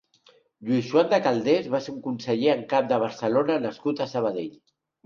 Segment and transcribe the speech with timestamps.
[0.69, 4.55] Lluís Joan de Calders va ser un conseller en cap de Barcelona nascut a Sabadell.